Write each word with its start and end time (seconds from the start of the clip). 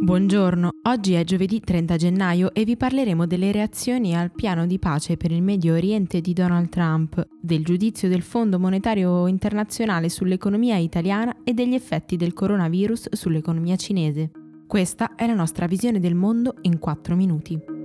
Buongiorno, 0.00 0.70
oggi 0.88 1.14
è 1.14 1.24
giovedì 1.24 1.60
30 1.60 1.96
gennaio 1.96 2.54
e 2.54 2.64
vi 2.64 2.76
parleremo 2.76 3.26
delle 3.26 3.50
reazioni 3.50 4.16
al 4.16 4.30
piano 4.30 4.64
di 4.64 4.78
pace 4.78 5.16
per 5.16 5.32
il 5.32 5.42
Medio 5.42 5.74
Oriente 5.74 6.20
di 6.20 6.32
Donald 6.32 6.68
Trump, 6.68 7.26
del 7.40 7.64
giudizio 7.64 8.08
del 8.08 8.22
Fondo 8.22 8.60
Monetario 8.60 9.26
Internazionale 9.26 10.08
sull'economia 10.08 10.76
italiana 10.76 11.38
e 11.42 11.52
degli 11.52 11.74
effetti 11.74 12.16
del 12.16 12.32
coronavirus 12.32 13.12
sull'economia 13.12 13.76
cinese. 13.76 14.30
Questa 14.66 15.14
è 15.16 15.26
la 15.26 15.34
nostra 15.34 15.66
visione 15.66 15.98
del 15.98 16.14
mondo 16.14 16.54
in 16.62 16.78
4 16.78 17.16
minuti. 17.16 17.77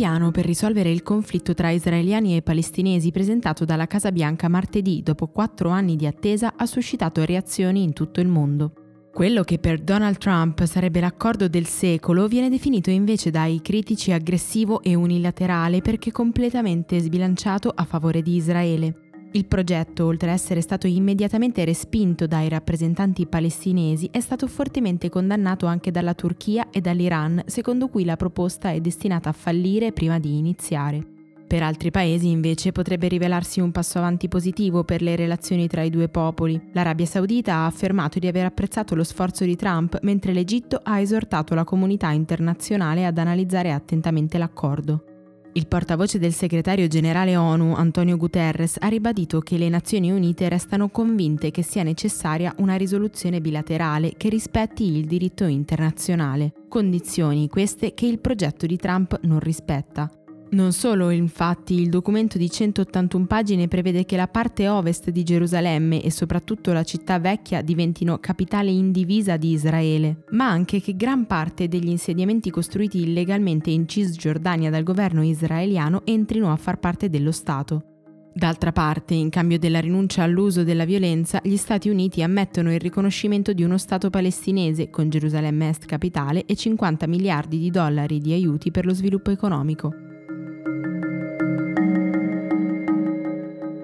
Piano 0.00 0.30
per 0.30 0.46
risolvere 0.46 0.90
il 0.90 1.02
conflitto 1.02 1.52
tra 1.52 1.68
israeliani 1.68 2.34
e 2.34 2.40
palestinesi 2.40 3.10
presentato 3.10 3.66
dalla 3.66 3.86
Casa 3.86 4.10
Bianca 4.10 4.48
martedì 4.48 5.02
dopo 5.02 5.26
quattro 5.26 5.68
anni 5.68 5.94
di 5.94 6.06
attesa 6.06 6.54
ha 6.56 6.64
suscitato 6.64 7.22
reazioni 7.22 7.82
in 7.82 7.92
tutto 7.92 8.20
il 8.20 8.26
mondo. 8.26 8.72
Quello 9.12 9.42
che 9.42 9.58
per 9.58 9.78
Donald 9.78 10.16
Trump 10.16 10.64
sarebbe 10.64 11.00
l'accordo 11.00 11.48
del 11.48 11.66
secolo 11.66 12.28
viene 12.28 12.48
definito 12.48 12.88
invece 12.88 13.28
dai 13.30 13.60
critici 13.60 14.10
aggressivo 14.10 14.80
e 14.80 14.94
unilaterale 14.94 15.82
perché 15.82 16.10
completamente 16.10 16.98
sbilanciato 16.98 17.68
a 17.68 17.84
favore 17.84 18.22
di 18.22 18.36
Israele. 18.36 19.09
Il 19.32 19.44
progetto, 19.44 20.06
oltre 20.06 20.28
ad 20.28 20.34
essere 20.34 20.60
stato 20.60 20.88
immediatamente 20.88 21.64
respinto 21.64 22.26
dai 22.26 22.48
rappresentanti 22.48 23.26
palestinesi, 23.26 24.08
è 24.10 24.18
stato 24.18 24.48
fortemente 24.48 25.08
condannato 25.08 25.66
anche 25.66 25.92
dalla 25.92 26.14
Turchia 26.14 26.68
e 26.70 26.80
dall'Iran, 26.80 27.44
secondo 27.46 27.86
cui 27.86 28.04
la 28.04 28.16
proposta 28.16 28.70
è 28.70 28.80
destinata 28.80 29.28
a 29.28 29.32
fallire 29.32 29.92
prima 29.92 30.18
di 30.18 30.36
iniziare. 30.36 31.06
Per 31.46 31.62
altri 31.62 31.92
paesi 31.92 32.28
invece 32.28 32.72
potrebbe 32.72 33.06
rivelarsi 33.06 33.60
un 33.60 33.70
passo 33.70 33.98
avanti 33.98 34.28
positivo 34.28 34.82
per 34.82 35.00
le 35.00 35.14
relazioni 35.14 35.68
tra 35.68 35.82
i 35.82 35.90
due 35.90 36.08
popoli. 36.08 36.60
L'Arabia 36.72 37.06
Saudita 37.06 37.54
ha 37.54 37.66
affermato 37.66 38.18
di 38.18 38.26
aver 38.26 38.46
apprezzato 38.46 38.96
lo 38.96 39.04
sforzo 39.04 39.44
di 39.44 39.56
Trump, 39.56 39.98
mentre 40.02 40.32
l'Egitto 40.32 40.80
ha 40.82 41.00
esortato 41.00 41.54
la 41.54 41.64
comunità 41.64 42.10
internazionale 42.10 43.06
ad 43.06 43.18
analizzare 43.18 43.72
attentamente 43.72 44.38
l'accordo. 44.38 45.09
Il 45.52 45.66
portavoce 45.66 46.20
del 46.20 46.32
segretario 46.32 46.86
generale 46.86 47.36
ONU, 47.36 47.74
Antonio 47.74 48.16
Guterres, 48.16 48.76
ha 48.78 48.86
ribadito 48.86 49.40
che 49.40 49.58
le 49.58 49.68
Nazioni 49.68 50.12
Unite 50.12 50.48
restano 50.48 50.90
convinte 50.90 51.50
che 51.50 51.62
sia 51.62 51.82
necessaria 51.82 52.54
una 52.58 52.76
risoluzione 52.76 53.40
bilaterale 53.40 54.14
che 54.16 54.28
rispetti 54.28 54.84
il 54.96 55.06
diritto 55.06 55.44
internazionale, 55.46 56.52
condizioni 56.68 57.48
queste 57.48 57.94
che 57.94 58.06
il 58.06 58.20
progetto 58.20 58.64
di 58.66 58.76
Trump 58.76 59.18
non 59.22 59.40
rispetta. 59.40 60.19
Non 60.52 60.72
solo, 60.72 61.10
infatti, 61.10 61.74
il 61.74 61.88
documento 61.90 62.36
di 62.36 62.50
181 62.50 63.26
pagine 63.26 63.68
prevede 63.68 64.04
che 64.04 64.16
la 64.16 64.26
parte 64.26 64.68
ovest 64.68 65.10
di 65.10 65.22
Gerusalemme 65.22 66.02
e 66.02 66.10
soprattutto 66.10 66.72
la 66.72 66.82
città 66.82 67.20
vecchia 67.20 67.62
diventino 67.62 68.18
capitale 68.18 68.70
indivisa 68.72 69.36
di 69.36 69.52
Israele, 69.52 70.24
ma 70.30 70.48
anche 70.48 70.80
che 70.80 70.96
gran 70.96 71.26
parte 71.26 71.68
degli 71.68 71.88
insediamenti 71.88 72.50
costruiti 72.50 73.00
illegalmente 73.00 73.70
in 73.70 73.86
Cisgiordania 73.86 74.70
dal 74.70 74.82
governo 74.82 75.22
israeliano 75.22 76.02
entrino 76.04 76.50
a 76.50 76.56
far 76.56 76.80
parte 76.80 77.08
dello 77.08 77.30
Stato. 77.30 77.84
D'altra 78.32 78.72
parte, 78.72 79.14
in 79.14 79.28
cambio 79.28 79.58
della 79.58 79.80
rinuncia 79.80 80.24
all'uso 80.24 80.64
della 80.64 80.84
violenza, 80.84 81.40
gli 81.44 81.56
Stati 81.56 81.88
Uniti 81.88 82.24
ammettono 82.24 82.72
il 82.72 82.80
riconoscimento 82.80 83.52
di 83.52 83.62
uno 83.62 83.78
Stato 83.78 84.10
palestinese, 84.10 84.90
con 84.90 85.10
Gerusalemme 85.10 85.68
Est 85.68 85.86
capitale, 85.86 86.44
e 86.44 86.56
50 86.56 87.06
miliardi 87.06 87.58
di 87.58 87.70
dollari 87.70 88.18
di 88.18 88.32
aiuti 88.32 88.72
per 88.72 88.84
lo 88.84 88.94
sviluppo 88.94 89.30
economico. 89.30 90.08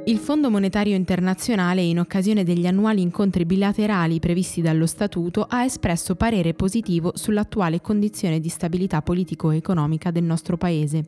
Il 0.08 0.18
Fondo 0.18 0.50
Monetario 0.50 0.94
Internazionale, 0.94 1.82
in 1.82 1.98
occasione 1.98 2.44
degli 2.44 2.68
annuali 2.68 3.02
incontri 3.02 3.44
bilaterali 3.44 4.20
previsti 4.20 4.62
dallo 4.62 4.86
Statuto, 4.86 5.44
ha 5.48 5.64
espresso 5.64 6.14
parere 6.14 6.54
positivo 6.54 7.10
sull'attuale 7.16 7.80
condizione 7.80 8.38
di 8.38 8.48
stabilità 8.48 9.02
politico-economica 9.02 10.12
del 10.12 10.22
nostro 10.22 10.56
Paese. 10.56 11.04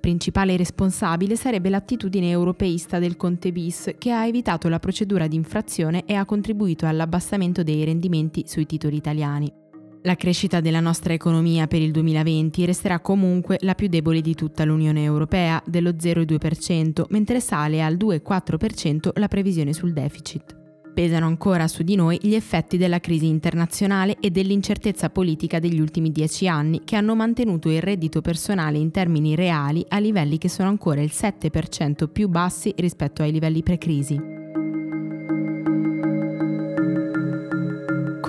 Principale 0.00 0.56
responsabile 0.56 1.36
sarebbe 1.36 1.68
l'attitudine 1.68 2.30
europeista 2.30 2.98
del 2.98 3.16
Conte 3.16 3.52
bis, 3.52 3.94
che 3.98 4.10
ha 4.10 4.26
evitato 4.26 4.68
la 4.68 4.80
procedura 4.80 5.28
di 5.28 5.36
infrazione 5.36 6.02
e 6.04 6.14
ha 6.14 6.24
contribuito 6.24 6.86
all'abbassamento 6.86 7.62
dei 7.62 7.84
rendimenti 7.84 8.42
sui 8.48 8.66
titoli 8.66 8.96
italiani. 8.96 9.59
La 10.02 10.14
crescita 10.14 10.60
della 10.60 10.80
nostra 10.80 11.12
economia 11.12 11.66
per 11.66 11.82
il 11.82 11.90
2020 11.90 12.64
resterà 12.64 13.00
comunque 13.00 13.58
la 13.60 13.74
più 13.74 13.86
debole 13.86 14.22
di 14.22 14.34
tutta 14.34 14.64
l'Unione 14.64 15.02
Europea, 15.02 15.62
dello 15.66 15.90
0,2%, 15.90 17.04
mentre 17.10 17.38
sale 17.40 17.82
al 17.82 17.96
2,4% 17.96 19.10
la 19.18 19.28
previsione 19.28 19.74
sul 19.74 19.92
deficit. 19.92 20.56
Pesano 20.94 21.26
ancora 21.26 21.68
su 21.68 21.82
di 21.82 21.96
noi 21.96 22.18
gli 22.22 22.34
effetti 22.34 22.78
della 22.78 22.98
crisi 22.98 23.26
internazionale 23.26 24.16
e 24.20 24.30
dell'incertezza 24.30 25.10
politica 25.10 25.58
degli 25.58 25.80
ultimi 25.80 26.10
dieci 26.10 26.48
anni 26.48 26.80
che 26.82 26.96
hanno 26.96 27.14
mantenuto 27.14 27.68
il 27.68 27.82
reddito 27.82 28.22
personale 28.22 28.78
in 28.78 28.90
termini 28.90 29.34
reali 29.34 29.84
a 29.88 29.98
livelli 29.98 30.38
che 30.38 30.48
sono 30.48 30.70
ancora 30.70 31.02
il 31.02 31.12
7% 31.12 32.08
più 32.10 32.28
bassi 32.28 32.72
rispetto 32.78 33.22
ai 33.22 33.32
livelli 33.32 33.62
pre-crisi. 33.62 34.39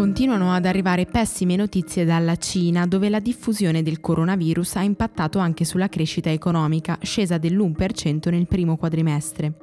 Continuano 0.01 0.51
ad 0.51 0.65
arrivare 0.65 1.05
pessime 1.05 1.55
notizie 1.55 2.05
dalla 2.05 2.35
Cina, 2.35 2.87
dove 2.87 3.07
la 3.07 3.19
diffusione 3.19 3.83
del 3.83 3.99
coronavirus 3.99 4.77
ha 4.77 4.81
impattato 4.81 5.37
anche 5.37 5.63
sulla 5.63 5.89
crescita 5.89 6.31
economica, 6.31 6.97
scesa 7.03 7.37
dell'1% 7.37 8.31
nel 8.31 8.47
primo 8.47 8.77
quadrimestre. 8.77 9.53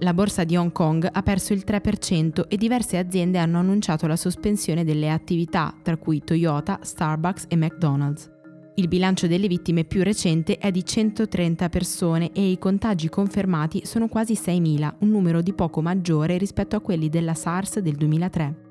La 0.00 0.12
borsa 0.12 0.44
di 0.44 0.54
Hong 0.54 0.70
Kong 0.70 1.08
ha 1.10 1.22
perso 1.22 1.54
il 1.54 1.64
3% 1.66 2.44
e 2.46 2.58
diverse 2.58 2.98
aziende 2.98 3.38
hanno 3.38 3.58
annunciato 3.58 4.06
la 4.06 4.16
sospensione 4.16 4.84
delle 4.84 5.08
attività, 5.08 5.74
tra 5.82 5.96
cui 5.96 6.22
Toyota, 6.22 6.80
Starbucks 6.82 7.46
e 7.48 7.56
McDonald's. 7.56 8.30
Il 8.74 8.88
bilancio 8.88 9.26
delle 9.26 9.48
vittime 9.48 9.84
più 9.84 10.02
recente 10.02 10.58
è 10.58 10.70
di 10.70 10.84
130 10.84 11.70
persone 11.70 12.32
e 12.32 12.50
i 12.50 12.58
contagi 12.58 13.08
confermati 13.08 13.86
sono 13.86 14.08
quasi 14.08 14.34
6.000, 14.34 14.96
un 14.98 15.08
numero 15.08 15.40
di 15.40 15.54
poco 15.54 15.80
maggiore 15.80 16.36
rispetto 16.36 16.76
a 16.76 16.80
quelli 16.80 17.08
della 17.08 17.32
SARS 17.32 17.78
del 17.78 17.94
2003. 17.94 18.65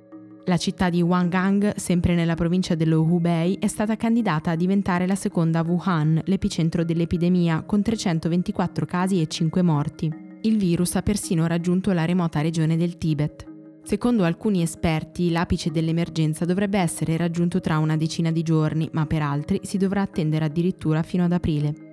La 0.47 0.57
città 0.57 0.91
di 0.91 1.01
Wangang, 1.01 1.73
sempre 1.75 2.13
nella 2.13 2.35
provincia 2.35 2.75
dello 2.75 3.01
Hubei, 3.01 3.57
è 3.59 3.65
stata 3.65 3.95
candidata 3.95 4.51
a 4.51 4.55
diventare 4.55 5.07
la 5.07 5.15
seconda 5.15 5.63
Wuhan, 5.63 6.21
l'epicentro 6.25 6.83
dell'epidemia, 6.83 7.63
con 7.65 7.81
324 7.81 8.85
casi 8.85 9.21
e 9.21 9.27
5 9.27 9.61
morti. 9.63 10.13
Il 10.41 10.57
virus 10.57 10.95
ha 10.97 11.01
persino 11.01 11.47
raggiunto 11.47 11.91
la 11.93 12.05
remota 12.05 12.41
regione 12.41 12.77
del 12.77 12.99
Tibet. 12.99 13.43
Secondo 13.81 14.23
alcuni 14.23 14.61
esperti, 14.61 15.31
l'apice 15.31 15.71
dell'emergenza 15.71 16.45
dovrebbe 16.45 16.77
essere 16.77 17.17
raggiunto 17.17 17.59
tra 17.59 17.79
una 17.79 17.97
decina 17.97 18.31
di 18.31 18.43
giorni, 18.43 18.87
ma 18.91 19.07
per 19.07 19.23
altri 19.23 19.61
si 19.63 19.79
dovrà 19.79 20.01
attendere 20.01 20.45
addirittura 20.45 21.01
fino 21.01 21.23
ad 21.23 21.31
aprile. 21.31 21.84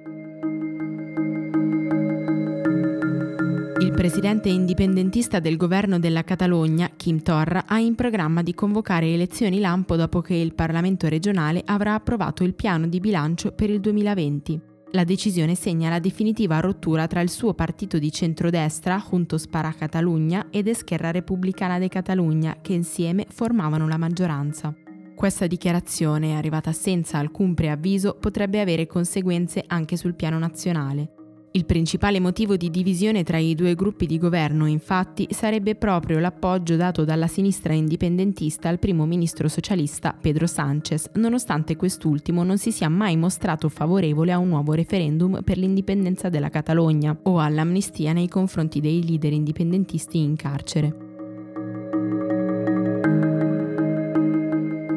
Il 3.82 3.90
presidente 3.90 4.48
indipendentista 4.48 5.40
del 5.40 5.56
governo 5.56 5.98
della 5.98 6.22
Catalogna, 6.22 6.92
Kim 6.94 7.20
Torra, 7.20 7.64
ha 7.66 7.80
in 7.80 7.96
programma 7.96 8.40
di 8.40 8.54
convocare 8.54 9.12
elezioni 9.12 9.58
lampo 9.58 9.96
dopo 9.96 10.20
che 10.20 10.36
il 10.36 10.54
Parlamento 10.54 11.08
regionale 11.08 11.62
avrà 11.64 11.94
approvato 11.94 12.44
il 12.44 12.54
piano 12.54 12.86
di 12.86 13.00
bilancio 13.00 13.50
per 13.50 13.70
il 13.70 13.80
2020. 13.80 14.60
La 14.92 15.02
decisione 15.02 15.56
segna 15.56 15.90
la 15.90 15.98
definitiva 15.98 16.60
rottura 16.60 17.08
tra 17.08 17.22
il 17.22 17.28
suo 17.28 17.54
partito 17.54 17.98
di 17.98 18.12
centrodestra, 18.12 19.04
Juntos 19.10 19.48
para 19.48 19.74
Catalunya, 19.76 20.46
ed 20.50 20.68
Esquerra 20.68 21.10
Repubblicana 21.10 21.80
de 21.80 21.88
Catalunya, 21.88 22.58
che 22.62 22.74
insieme 22.74 23.26
formavano 23.28 23.88
la 23.88 23.96
maggioranza. 23.96 24.72
Questa 25.16 25.48
dichiarazione, 25.48 26.36
arrivata 26.36 26.70
senza 26.70 27.18
alcun 27.18 27.54
preavviso, 27.54 28.16
potrebbe 28.20 28.60
avere 28.60 28.86
conseguenze 28.86 29.64
anche 29.66 29.96
sul 29.96 30.14
piano 30.14 30.38
nazionale. 30.38 31.14
Il 31.54 31.66
principale 31.66 32.18
motivo 32.18 32.56
di 32.56 32.70
divisione 32.70 33.24
tra 33.24 33.36
i 33.36 33.54
due 33.54 33.74
gruppi 33.74 34.06
di 34.06 34.16
governo, 34.16 34.64
infatti, 34.64 35.28
sarebbe 35.30 35.74
proprio 35.74 36.18
l'appoggio 36.18 36.76
dato 36.76 37.04
dalla 37.04 37.26
sinistra 37.26 37.74
indipendentista 37.74 38.70
al 38.70 38.78
primo 38.78 39.04
ministro 39.04 39.48
socialista 39.48 40.16
Pedro 40.18 40.46
Sánchez, 40.46 41.10
nonostante 41.16 41.76
quest'ultimo 41.76 42.42
non 42.42 42.56
si 42.56 42.72
sia 42.72 42.88
mai 42.88 43.18
mostrato 43.18 43.68
favorevole 43.68 44.32
a 44.32 44.38
un 44.38 44.48
nuovo 44.48 44.72
referendum 44.72 45.42
per 45.44 45.58
l'indipendenza 45.58 46.30
della 46.30 46.48
Catalogna 46.48 47.14
o 47.24 47.38
all'amnistia 47.38 48.14
nei 48.14 48.28
confronti 48.28 48.80
dei 48.80 49.04
leader 49.04 49.34
indipendentisti 49.34 50.18
in 50.18 50.36
carcere. 50.36 51.10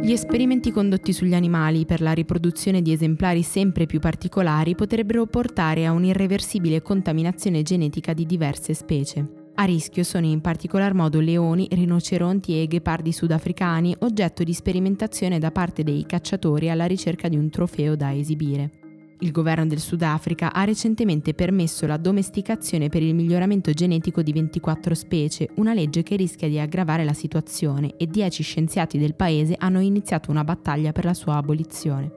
Gli 0.05 0.11
esperimenti 0.11 0.69
condotti 0.69 1.11
sugli 1.11 1.33
animali 1.33 1.83
per 1.87 1.99
la 1.99 2.11
riproduzione 2.11 2.83
di 2.83 2.91
esemplari 2.91 3.41
sempre 3.41 3.87
più 3.87 3.99
particolari 3.99 4.75
potrebbero 4.75 5.25
portare 5.25 5.87
a 5.87 5.93
un'irreversibile 5.93 6.83
contaminazione 6.83 7.63
genetica 7.63 8.13
di 8.13 8.27
diverse 8.27 8.75
specie. 8.75 9.49
A 9.55 9.63
rischio 9.63 10.03
sono 10.03 10.27
in 10.27 10.41
particolar 10.41 10.93
modo 10.93 11.19
leoni, 11.19 11.67
rinoceronti 11.71 12.61
e 12.61 12.67
ghepardi 12.67 13.11
sudafricani, 13.11 13.95
oggetto 14.01 14.43
di 14.43 14.53
sperimentazione 14.53 15.39
da 15.39 15.49
parte 15.49 15.81
dei 15.81 16.05
cacciatori 16.05 16.69
alla 16.69 16.85
ricerca 16.85 17.27
di 17.27 17.37
un 17.37 17.49
trofeo 17.49 17.95
da 17.95 18.13
esibire. 18.13 18.84
Il 19.25 19.31
governo 19.31 19.65
del 19.65 19.79
Sudafrica 19.79 20.53
ha 20.53 20.63
recentemente 20.65 21.33
permesso 21.33 21.87
la 21.87 21.97
domesticazione 21.97 22.89
per 22.89 23.01
il 23.01 23.15
miglioramento 23.15 23.71
genetico 23.71 24.21
di 24.21 24.31
24 24.31 24.93
specie, 24.93 25.49
una 25.55 25.73
legge 25.73 26.03
che 26.03 26.15
rischia 26.15 26.47
di 26.47 26.59
aggravare 26.59 27.03
la 27.03 27.13
situazione 27.13 27.95
e 27.97 28.05
10 28.05 28.43
scienziati 28.43 28.99
del 28.99 29.15
paese 29.15 29.55
hanno 29.57 29.79
iniziato 29.79 30.29
una 30.29 30.43
battaglia 30.43 30.91
per 30.91 31.05
la 31.05 31.15
sua 31.15 31.37
abolizione. 31.37 32.11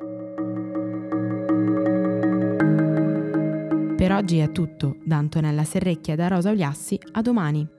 Per 3.96 4.12
oggi 4.12 4.36
è 4.36 4.52
tutto, 4.52 4.96
da 5.02 5.16
Antonella 5.16 5.64
Serrecchia 5.64 6.12
e 6.12 6.16
da 6.16 6.28
Rosa 6.28 6.50
Uliassi, 6.50 6.98
a 7.12 7.22
domani. 7.22 7.77